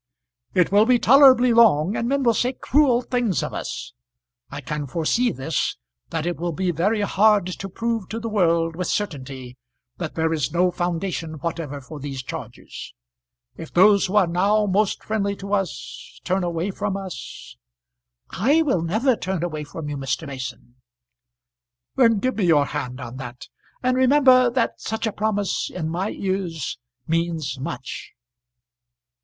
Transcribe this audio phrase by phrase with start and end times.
[0.55, 3.93] "It will be tolerably long, and men will say cruel things of us.
[4.49, 5.77] I can foresee this,
[6.09, 9.57] that it will be very hard to prove to the world with certainty
[9.97, 12.95] that there is no foundation whatever for these charges.
[13.57, 17.55] If those who are now most friendly to us turn away from us"
[18.51, 20.25] "I will never turn away from you, Mr.
[20.25, 20.77] Mason."
[21.95, 23.49] "Then give me your hand on that,
[23.83, 28.13] and remember that such a promise in my ears means much."